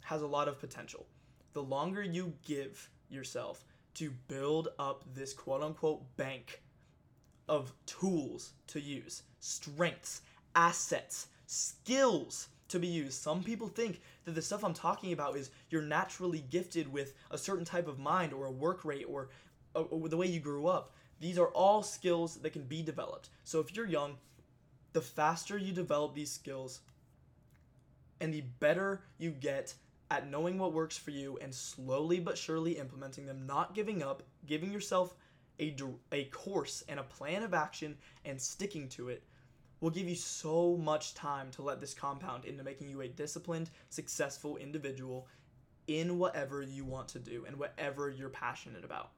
has 0.02 0.22
a 0.22 0.26
lot 0.26 0.48
of 0.48 0.58
potential 0.58 1.06
the 1.54 1.62
longer 1.62 2.02
you 2.02 2.34
give 2.44 2.90
yourself 3.08 3.64
to 3.94 4.10
build 4.28 4.68
up 4.78 5.04
this 5.14 5.32
quote 5.32 5.62
unquote 5.62 6.16
bank 6.16 6.60
of 7.48 7.72
tools 7.86 8.52
to 8.66 8.80
use, 8.80 9.22
strengths, 9.40 10.22
assets, 10.54 11.28
skills 11.46 12.48
to 12.68 12.78
be 12.78 12.86
used. 12.86 13.22
Some 13.22 13.42
people 13.42 13.68
think 13.68 14.00
that 14.24 14.34
the 14.34 14.42
stuff 14.42 14.64
I'm 14.64 14.74
talking 14.74 15.12
about 15.12 15.36
is 15.36 15.50
you're 15.70 15.82
naturally 15.82 16.44
gifted 16.50 16.92
with 16.92 17.14
a 17.30 17.38
certain 17.38 17.64
type 17.64 17.86
of 17.86 17.98
mind 17.98 18.32
or 18.32 18.46
a 18.46 18.50
work 18.50 18.84
rate 18.84 19.06
or, 19.08 19.28
uh, 19.76 19.82
or 19.82 20.08
the 20.08 20.16
way 20.16 20.26
you 20.26 20.40
grew 20.40 20.66
up. 20.66 20.92
These 21.20 21.38
are 21.38 21.48
all 21.48 21.82
skills 21.82 22.36
that 22.36 22.52
can 22.52 22.64
be 22.64 22.82
developed. 22.82 23.28
So 23.44 23.60
if 23.60 23.76
you're 23.76 23.86
young, 23.86 24.16
the 24.92 25.00
faster 25.00 25.56
you 25.56 25.72
develop 25.72 26.14
these 26.14 26.32
skills 26.32 26.80
and 28.20 28.32
the 28.32 28.42
better 28.58 29.02
you 29.18 29.30
get 29.30 29.74
at 30.10 30.30
knowing 30.30 30.58
what 30.58 30.72
works 30.72 30.96
for 30.96 31.10
you 31.10 31.38
and 31.40 31.54
slowly 31.54 32.20
but 32.20 32.38
surely 32.38 32.78
implementing 32.78 33.26
them, 33.26 33.46
not 33.46 33.74
giving 33.74 34.02
up, 34.02 34.22
giving 34.46 34.72
yourself 34.72 35.14
a, 35.60 35.74
a 36.12 36.24
course 36.24 36.84
and 36.88 37.00
a 37.00 37.04
plan 37.04 37.42
of 37.42 37.54
action 37.54 37.96
and 38.24 38.40
sticking 38.40 38.88
to 38.88 39.08
it 39.08 39.22
will 39.80 39.90
give 39.90 40.08
you 40.08 40.14
so 40.14 40.76
much 40.76 41.14
time 41.14 41.50
to 41.50 41.62
let 41.62 41.80
this 41.80 41.94
compound 41.94 42.44
into 42.44 42.64
making 42.64 42.88
you 42.88 43.02
a 43.02 43.08
disciplined, 43.08 43.70
successful 43.90 44.56
individual 44.56 45.26
in 45.86 46.18
whatever 46.18 46.62
you 46.62 46.84
want 46.84 47.08
to 47.08 47.18
do 47.18 47.44
and 47.46 47.56
whatever 47.56 48.08
you're 48.08 48.30
passionate 48.30 48.84
about. 48.84 49.10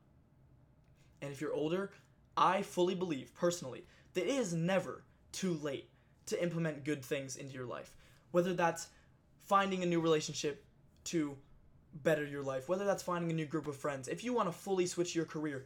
And 1.23 1.33
if 1.33 1.40
you're 1.40 1.55
older, 1.55 1.93
I 2.37 2.62
fully 2.62 2.95
believe 2.95 3.33
personally 3.35 3.85
that 4.14 4.25
it 4.25 4.31
is 4.31 4.52
never 4.52 5.05
too 5.33 5.55
late 5.62 5.88
to 6.26 6.43
implement 6.43 6.85
good 6.85 7.05
things 7.05 7.37
into 7.37 7.55
your 7.55 7.66
life. 7.66 7.95
Whether 8.33 8.52
that's 8.52 8.88
finding 9.45 9.83
a 9.83 9.87
new 9.87 10.00
relationship 10.00 10.65
to 11.07 11.37
better 12.03 12.25
your 12.25 12.43
life, 12.43 12.69
whether 12.69 12.85
that's 12.85 13.03
finding 13.03 13.31
a 13.31 13.35
new 13.35 13.47
group 13.47 13.67
of 13.67 13.77
friends, 13.77 14.09
if 14.09 14.23
you 14.23 14.33
want 14.33 14.49
to 14.49 14.53
fully 14.53 14.87
switch 14.87 15.15
your 15.15 15.25
career, 15.25 15.65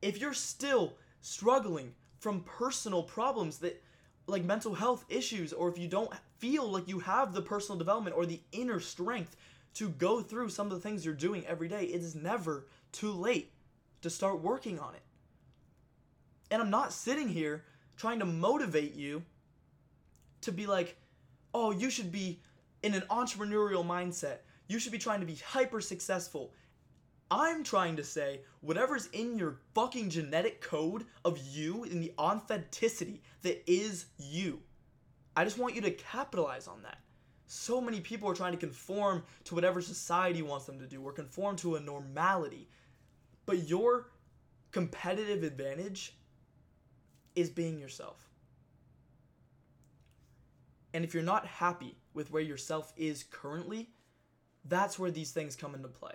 if 0.00 0.20
you're 0.20 0.34
still 0.34 0.94
struggling 1.20 1.94
from 2.18 2.40
personal 2.40 3.02
problems 3.02 3.58
that 3.58 3.82
like 4.26 4.44
mental 4.44 4.74
health 4.74 5.04
issues 5.08 5.52
or 5.52 5.68
if 5.68 5.78
you 5.78 5.88
don't 5.88 6.12
feel 6.38 6.68
like 6.68 6.88
you 6.88 7.00
have 7.00 7.32
the 7.32 7.42
personal 7.42 7.78
development 7.78 8.16
or 8.16 8.24
the 8.24 8.40
inner 8.52 8.78
strength 8.78 9.36
to 9.74 9.88
go 9.88 10.20
through 10.20 10.48
some 10.48 10.66
of 10.66 10.72
the 10.72 10.80
things 10.80 11.04
you're 11.04 11.14
doing 11.14 11.44
every 11.46 11.68
day, 11.68 11.84
it 11.84 12.00
is 12.00 12.14
never 12.14 12.66
too 12.92 13.10
late 13.10 13.52
to 14.02 14.10
start 14.10 14.40
working 14.40 14.78
on 14.78 14.94
it. 14.94 15.02
And 16.50 16.60
I'm 16.60 16.70
not 16.70 16.92
sitting 16.92 17.28
here 17.28 17.64
trying 17.96 18.18
to 18.18 18.26
motivate 18.26 18.94
you 18.94 19.22
to 20.42 20.52
be 20.52 20.66
like, 20.66 20.96
oh, 21.54 21.70
you 21.70 21.88
should 21.88 22.12
be 22.12 22.40
in 22.82 22.94
an 22.94 23.02
entrepreneurial 23.10 23.86
mindset 23.86 24.38
you 24.72 24.78
should 24.78 24.92
be 24.92 24.98
trying 24.98 25.20
to 25.20 25.26
be 25.26 25.36
hyper 25.36 25.82
successful. 25.82 26.52
I'm 27.30 27.62
trying 27.62 27.96
to 27.96 28.04
say 28.04 28.40
whatever's 28.62 29.06
in 29.12 29.38
your 29.38 29.58
fucking 29.74 30.08
genetic 30.10 30.62
code 30.62 31.04
of 31.24 31.38
you, 31.38 31.84
in 31.84 32.00
the 32.00 32.12
authenticity 32.18 33.22
that 33.42 33.62
is 33.70 34.06
you. 34.18 34.60
I 35.36 35.44
just 35.44 35.58
want 35.58 35.74
you 35.74 35.82
to 35.82 35.90
capitalize 35.90 36.66
on 36.66 36.82
that. 36.82 36.98
So 37.46 37.82
many 37.82 38.00
people 38.00 38.30
are 38.30 38.34
trying 38.34 38.52
to 38.52 38.58
conform 38.58 39.24
to 39.44 39.54
whatever 39.54 39.82
society 39.82 40.40
wants 40.40 40.64
them 40.64 40.78
to 40.78 40.86
do 40.86 41.02
or 41.02 41.12
conform 41.12 41.56
to 41.56 41.76
a 41.76 41.80
normality. 41.80 42.68
But 43.44 43.68
your 43.68 44.10
competitive 44.70 45.42
advantage 45.42 46.16
is 47.34 47.50
being 47.50 47.78
yourself. 47.78 48.26
And 50.94 51.04
if 51.04 51.12
you're 51.12 51.22
not 51.22 51.46
happy 51.46 51.96
with 52.14 52.30
where 52.30 52.42
yourself 52.42 52.92
is 52.96 53.24
currently, 53.24 53.90
that's 54.64 54.98
where 54.98 55.10
these 55.10 55.32
things 55.32 55.56
come 55.56 55.74
into 55.74 55.88
play. 55.88 56.14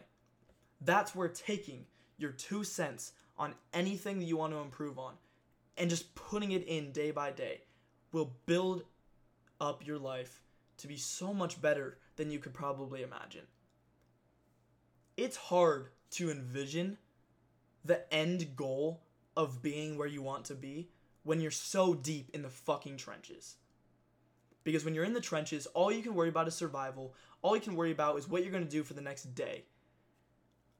That's 0.81 1.15
where 1.15 1.27
taking 1.27 1.85
your 2.17 2.31
two 2.31 2.63
cents 2.63 3.13
on 3.37 3.53
anything 3.73 4.19
that 4.19 4.25
you 4.25 4.37
want 4.37 4.53
to 4.53 4.59
improve 4.59 4.97
on 4.97 5.13
and 5.77 5.89
just 5.89 6.15
putting 6.15 6.51
it 6.51 6.63
in 6.67 6.91
day 6.91 7.11
by 7.11 7.31
day 7.31 7.61
will 8.11 8.33
build 8.45 8.83
up 9.59 9.85
your 9.85 9.99
life 9.99 10.41
to 10.77 10.87
be 10.87 10.97
so 10.97 11.33
much 11.33 11.61
better 11.61 11.97
than 12.15 12.31
you 12.31 12.39
could 12.39 12.53
probably 12.53 13.03
imagine. 13.03 13.45
It's 15.15 15.37
hard 15.37 15.89
to 16.11 16.31
envision 16.31 16.97
the 17.83 18.11
end 18.13 18.55
goal 18.55 19.01
of 19.35 19.61
being 19.61 19.97
where 19.97 20.07
you 20.07 20.21
want 20.21 20.45
to 20.45 20.55
be 20.55 20.89
when 21.23 21.41
you're 21.41 21.51
so 21.51 21.93
deep 21.93 22.29
in 22.33 22.41
the 22.41 22.49
fucking 22.49 22.97
trenches. 22.97 23.55
Because 24.67 24.83
when 24.83 24.93
you're 24.93 25.05
in 25.05 25.13
the 25.13 25.21
trenches, 25.21 25.65
all 25.67 25.93
you 25.93 26.03
can 26.03 26.13
worry 26.13 26.27
about 26.27 26.49
is 26.49 26.53
survival. 26.53 27.13
All 27.41 27.55
you 27.55 27.61
can 27.61 27.77
worry 27.77 27.93
about 27.93 28.17
is 28.17 28.27
what 28.27 28.43
you're 28.43 28.51
going 28.51 28.65
to 28.65 28.69
do 28.69 28.83
for 28.83 28.95
the 28.95 29.01
next 29.01 29.33
day. 29.33 29.63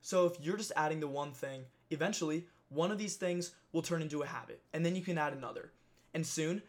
So 0.02 0.26
if 0.26 0.34
you're 0.42 0.58
just 0.58 0.74
adding 0.76 1.00
the 1.00 1.08
one 1.08 1.32
thing, 1.32 1.62
eventually 1.90 2.48
one 2.68 2.92
of 2.92 2.98
these 2.98 3.16
things 3.16 3.52
will 3.72 3.82
turn 3.82 4.02
into 4.02 4.24
a 4.24 4.28
habit, 4.28 4.62
and 4.74 4.86
then 4.86 4.94
you 4.94 5.02
can 5.02 5.18
add 5.18 5.32
another. 5.32 5.72
And 6.14 6.28
soon 6.28 6.64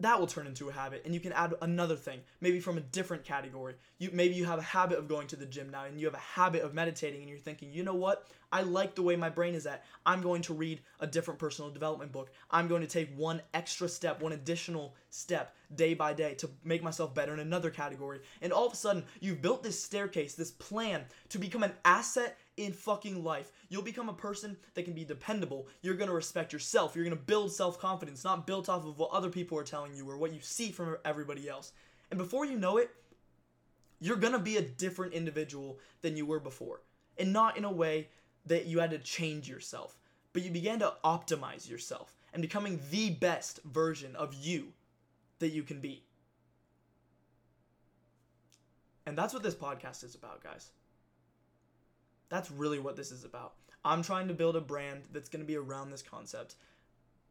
that 0.00 0.18
will 0.18 0.26
turn 0.26 0.46
into 0.46 0.68
a 0.68 0.72
habit 0.72 1.02
and 1.04 1.14
you 1.14 1.20
can 1.20 1.32
add 1.32 1.54
another 1.62 1.96
thing 1.96 2.20
maybe 2.40 2.58
from 2.58 2.78
a 2.78 2.80
different 2.80 3.24
category. 3.24 3.74
You 3.98 4.10
maybe 4.12 4.34
you 4.34 4.46
have 4.46 4.58
a 4.58 4.62
habit 4.62 4.98
of 4.98 5.08
going 5.08 5.26
to 5.28 5.36
the 5.36 5.46
gym 5.46 5.70
now 5.70 5.84
and 5.84 6.00
you 6.00 6.06
have 6.06 6.14
a 6.14 6.18
habit 6.18 6.62
of 6.62 6.74
meditating 6.74 7.20
and 7.20 7.28
you're 7.28 7.38
thinking 7.38 7.72
you 7.72 7.82
know 7.82 7.94
what? 7.94 8.26
I 8.52 8.62
like 8.62 8.94
the 8.94 9.02
way 9.02 9.14
my 9.14 9.28
brain 9.28 9.54
is 9.54 9.66
at. 9.66 9.84
I'm 10.04 10.22
going 10.22 10.42
to 10.42 10.54
read 10.54 10.80
a 10.98 11.06
different 11.06 11.38
personal 11.38 11.70
development 11.70 12.10
book. 12.10 12.30
I'm 12.50 12.66
going 12.66 12.80
to 12.80 12.88
take 12.88 13.14
one 13.16 13.42
extra 13.54 13.88
step 13.88 14.22
one 14.22 14.32
additional 14.32 14.94
step 15.10 15.54
day 15.74 15.94
by 15.94 16.12
day 16.14 16.34
to 16.34 16.50
make 16.64 16.82
myself 16.82 17.14
better 17.14 17.34
in 17.34 17.40
another 17.40 17.70
category. 17.70 18.20
And 18.42 18.52
all 18.52 18.66
of 18.66 18.72
a 18.72 18.76
sudden 18.76 19.04
you've 19.20 19.42
built 19.42 19.62
this 19.62 19.82
staircase 19.82 20.34
this 20.34 20.50
plan 20.50 21.04
to 21.28 21.38
become 21.38 21.62
an 21.62 21.74
asset 21.84 22.38
in 22.56 22.72
fucking 22.72 23.24
life. 23.24 23.52
You'll 23.68 23.82
become 23.82 24.08
a 24.08 24.14
person 24.14 24.56
that 24.74 24.84
can 24.84 24.94
be 24.94 25.04
dependable. 25.04 25.68
You're 25.82 25.94
gonna 25.94 26.12
respect 26.12 26.52
yourself. 26.52 26.94
You're 26.94 27.04
gonna 27.04 27.16
build 27.16 27.52
self 27.52 27.78
confidence, 27.78 28.24
not 28.24 28.46
built 28.46 28.68
off 28.68 28.84
of 28.84 28.98
what 28.98 29.10
other 29.12 29.30
people 29.30 29.58
are 29.58 29.64
telling 29.64 29.94
you 29.94 30.08
or 30.08 30.16
what 30.16 30.32
you 30.32 30.40
see 30.40 30.70
from 30.70 30.96
everybody 31.04 31.48
else. 31.48 31.72
And 32.10 32.18
before 32.18 32.44
you 32.44 32.58
know 32.58 32.76
it, 32.76 32.90
you're 34.00 34.16
gonna 34.16 34.38
be 34.38 34.56
a 34.56 34.62
different 34.62 35.12
individual 35.12 35.78
than 36.02 36.16
you 36.16 36.26
were 36.26 36.40
before. 36.40 36.82
And 37.18 37.32
not 37.32 37.56
in 37.56 37.64
a 37.64 37.72
way 37.72 38.08
that 38.46 38.66
you 38.66 38.80
had 38.80 38.90
to 38.90 38.98
change 38.98 39.48
yourself, 39.48 39.96
but 40.32 40.42
you 40.42 40.50
began 40.50 40.78
to 40.80 40.94
optimize 41.04 41.68
yourself 41.68 42.16
and 42.32 42.42
becoming 42.42 42.80
the 42.90 43.10
best 43.10 43.60
version 43.64 44.16
of 44.16 44.34
you 44.34 44.72
that 45.38 45.50
you 45.50 45.62
can 45.62 45.80
be. 45.80 46.04
And 49.06 49.16
that's 49.18 49.34
what 49.34 49.42
this 49.42 49.54
podcast 49.54 50.04
is 50.04 50.14
about, 50.14 50.42
guys. 50.42 50.70
That's 52.30 52.50
really 52.50 52.78
what 52.78 52.96
this 52.96 53.12
is 53.12 53.24
about. 53.24 53.52
I'm 53.84 54.02
trying 54.02 54.28
to 54.28 54.34
build 54.34 54.56
a 54.56 54.60
brand 54.60 55.02
that's 55.12 55.28
going 55.28 55.42
to 55.42 55.46
be 55.46 55.56
around 55.56 55.90
this 55.90 56.02
concept. 56.02 56.54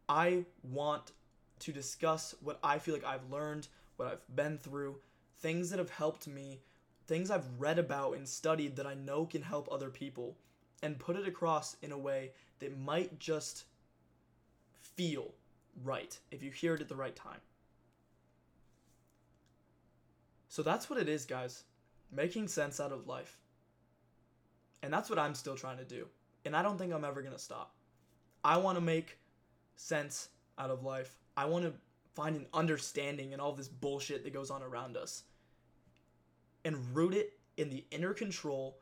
I 0.08 0.46
want 0.63 1.12
to 1.60 1.72
discuss 1.72 2.36
what 2.41 2.60
I 2.63 2.79
feel 2.79 2.94
like 2.94 3.06
I've 3.06 3.32
learned, 3.32 3.68
what 3.98 4.08
I've 4.08 4.36
been 4.36 4.58
through 4.58 4.98
things 5.39 5.70
that 5.70 5.79
have 5.79 5.89
helped 5.89 6.27
me, 6.27 6.60
things 7.08 7.32
I've 7.32 7.48
read 7.58 7.79
about 7.79 8.15
and 8.18 8.27
studied 8.27 8.75
that 8.75 8.86
I 8.86 8.94
know 8.94 9.25
can 9.25 9.41
help 9.41 9.68
other 9.72 9.89
people, 9.89 10.36
and 10.84 11.00
put 11.00 11.15
it 11.15 11.27
across 11.27 11.75
in 11.82 11.91
a 11.91 11.98
way 11.98 12.32
that 12.60 12.77
might 12.79 13.20
just 13.20 13.65
feel 14.74 15.34
right 15.84 16.18
if 16.32 16.44
you 16.44 16.51
hear 16.51 16.74
it 16.74 16.82
at 16.82 16.89
the 16.89 16.96
right 16.96 17.15
time. 17.15 17.39
So 20.50 20.63
that's 20.63 20.89
what 20.89 21.00
it 21.00 21.08
is, 21.08 21.25
guys. 21.25 21.63
Making 22.12 22.48
cents 22.48 22.79
out 22.79 22.91
of 22.91 23.08
life. 23.08 23.38
And 24.81 24.93
that's 24.93 25.09
what 25.09 25.19
I'm 25.19 25.36
still 25.36 25.55
trying 25.55 25.77
to 25.77 25.86
do. 25.86 26.07
And 26.45 26.55
I 26.55 26.62
don't 26.62 26.77
think 26.77 26.93
I'm 26.93 27.03
ever 27.03 27.21
going 27.21 27.33
to 27.33 27.39
stop. 27.39 27.74
I 28.43 28.57
want 28.57 28.77
to 28.77 28.81
make 28.81 29.17
sense 29.75 30.29
out 30.57 30.69
of 30.69 30.83
life. 30.83 31.17
I 31.36 31.45
want 31.45 31.65
to 31.65 31.74
find 32.15 32.36
an 32.36 32.45
understanding 32.53 33.33
in 33.33 33.39
all 33.39 33.53
this 33.53 33.67
bullshit 33.67 34.24
that 34.24 34.33
goes 34.33 34.50
on 34.50 34.63
around 34.63 34.98
us 34.98 35.24
and 36.65 36.95
root 36.95 37.13
it 37.13 37.33
in 37.57 37.69
the 37.69 37.86
inner 37.91 38.13
control 38.13 38.77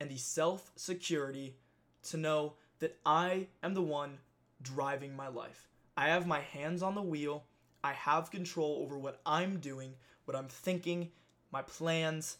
and 0.00 0.10
the 0.10 0.16
self 0.16 0.70
security 0.76 1.56
to 2.02 2.16
know 2.16 2.54
that 2.78 2.96
I 3.04 3.48
am 3.62 3.74
the 3.74 3.82
one 3.82 4.18
driving 4.62 5.16
my 5.16 5.28
life. 5.28 5.68
I 5.96 6.08
have 6.08 6.26
my 6.26 6.40
hands 6.40 6.82
on 6.82 6.94
the 6.94 7.02
wheel. 7.02 7.44
I 7.82 7.92
have 7.92 8.30
control 8.30 8.82
over 8.82 8.98
what 8.98 9.20
I'm 9.26 9.58
doing, 9.58 9.94
what 10.24 10.36
I'm 10.36 10.48
thinking, 10.48 11.10
my 11.52 11.62
plans, 11.62 12.36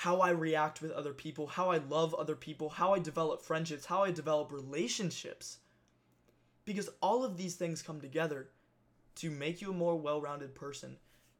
how 0.00 0.20
I 0.20 0.28
react 0.28 0.82
with 0.82 0.90
other 0.90 1.14
people, 1.14 1.46
how 1.46 1.70
I 1.70 1.78
love 1.78 2.12
other 2.12 2.36
people, 2.36 2.68
how 2.68 2.92
I 2.92 2.98
develop 2.98 3.40
friendships, 3.40 3.86
how 3.86 4.04
I 4.04 4.10
develop 4.10 4.52
relationships. 4.52 5.56
Because 6.66 6.90
all 7.00 7.24
of 7.24 7.38
these 7.38 7.54
things 7.54 7.80
come 7.80 8.02
together 8.02 8.50
to 9.14 9.30
make 9.30 9.62
you 9.62 9.70
a 9.70 9.74
more 9.74 9.96
well 9.96 10.20
rounded 10.20 10.54
person. 10.54 10.98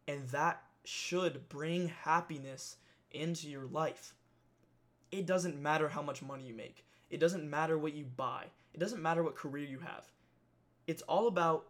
And 0.09 0.27
that 0.31 0.63
should 0.85 1.51
bring 1.51 1.89
happiness 1.89 2.77
into 3.11 3.47
your 3.47 3.67
life. 3.67 4.15
It 5.13 5.27
doesn't 5.27 5.61
matter 5.61 5.91
how 5.91 6.01
much 6.01 6.23
money 6.23 6.45
you 6.45 6.55
make, 6.55 6.87
it 7.11 7.21
doesn't 7.21 7.49
matter 7.49 7.77
what 7.77 7.93
you 7.93 8.07
buy, 8.07 8.47
it 8.73 8.81
doesn't 8.81 9.03
matter 9.03 9.23
what 9.23 9.37
career 9.37 9.67
you 9.67 9.81
have. 9.81 10.07
It's 10.87 11.03
all 11.03 11.29
about 11.29 11.67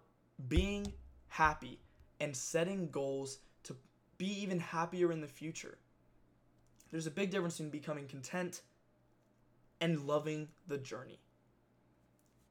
being 0.47 0.93
happy 1.27 1.81
and 2.21 2.37
setting 2.37 2.91
goals 2.91 3.39
to 3.65 3.75
be 4.19 4.41
even 4.41 4.61
happier 4.61 5.11
in 5.11 5.21
the 5.21 5.27
future. 5.27 5.79
There's 6.91 7.07
a 7.07 7.11
big 7.11 7.31
difference 7.31 7.61
in 7.61 7.71
becoming 7.71 8.07
content 8.07 8.63
and 9.81 10.07
loving 10.07 10.49
the 10.67 10.79
journey. 10.79 11.21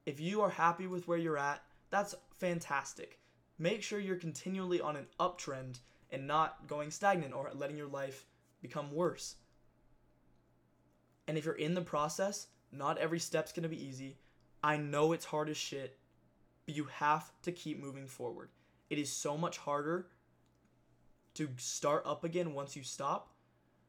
If 0.04 0.20
you 0.20 0.42
are 0.42 0.50
happy 0.50 0.86
with 0.86 1.08
where 1.08 1.18
you're 1.18 1.38
at, 1.38 1.62
that's 1.90 2.14
fantastic. 2.38 3.18
Make 3.58 3.82
sure 3.82 3.98
you're 3.98 4.16
continually 4.16 4.80
on 4.80 4.96
an 4.96 5.06
uptrend 5.18 5.80
and 6.10 6.26
not 6.26 6.66
going 6.68 6.90
stagnant 6.90 7.34
or 7.34 7.50
letting 7.54 7.76
your 7.76 7.88
life 7.88 8.26
become 8.62 8.92
worse. 8.92 9.36
And 11.26 11.36
if 11.36 11.44
you're 11.44 11.54
in 11.54 11.74
the 11.74 11.80
process, 11.80 12.48
not 12.70 12.98
every 12.98 13.18
step's 13.18 13.52
gonna 13.52 13.68
be 13.68 13.84
easy. 13.84 14.18
I 14.62 14.76
know 14.76 15.12
it's 15.12 15.24
hard 15.24 15.48
as 15.48 15.56
shit, 15.56 15.98
but 16.66 16.76
you 16.76 16.84
have 16.84 17.32
to 17.42 17.52
keep 17.52 17.80
moving 17.80 18.06
forward. 18.06 18.50
It 18.90 18.98
is 18.98 19.10
so 19.10 19.36
much 19.36 19.58
harder 19.58 20.08
to 21.34 21.48
start 21.56 22.02
up 22.06 22.24
again 22.24 22.54
once 22.54 22.76
you 22.76 22.82
stop. 22.82 23.35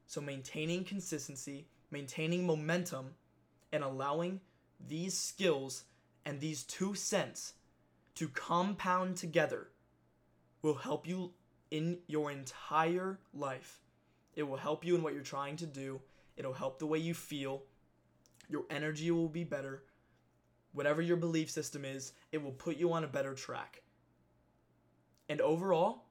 So, 0.07 0.21
maintaining 0.21 0.85
consistency, 0.85 1.67
maintaining 1.91 2.45
momentum, 2.45 3.15
and 3.71 3.83
allowing 3.83 4.39
these 4.87 5.17
skills 5.17 5.83
and 6.25 6.39
these 6.39 6.63
two 6.63 6.95
cents 6.95 7.53
to 8.15 8.27
compound 8.29 9.17
together 9.17 9.67
will 10.61 10.75
help 10.75 11.07
you 11.07 11.33
in 11.71 11.99
your 12.07 12.31
entire 12.31 13.19
life. 13.33 13.79
It 14.35 14.43
will 14.43 14.57
help 14.57 14.85
you 14.85 14.95
in 14.95 15.03
what 15.03 15.13
you're 15.13 15.23
trying 15.23 15.57
to 15.57 15.65
do. 15.65 16.01
It'll 16.35 16.53
help 16.53 16.79
the 16.79 16.85
way 16.85 16.99
you 16.99 17.13
feel. 17.13 17.63
Your 18.49 18.63
energy 18.69 19.11
will 19.11 19.29
be 19.29 19.43
better. 19.43 19.83
Whatever 20.73 21.01
your 21.01 21.17
belief 21.17 21.49
system 21.49 21.83
is, 21.83 22.13
it 22.31 22.41
will 22.41 22.51
put 22.51 22.77
you 22.77 22.93
on 22.93 23.03
a 23.03 23.07
better 23.07 23.33
track. 23.33 23.81
And 25.27 25.41
overall, 25.41 26.05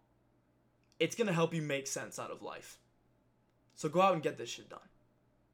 it's 0.98 1.14
going 1.14 1.28
to 1.28 1.32
help 1.32 1.54
you 1.54 1.62
make 1.62 1.86
sense 1.86 2.18
out 2.18 2.30
of 2.30 2.42
life. 2.42 2.78
So 3.76 3.88
go 3.90 4.00
out 4.00 4.14
and 4.14 4.22
get 4.22 4.38
this 4.38 4.48
shit 4.48 4.70
done. 4.70 4.80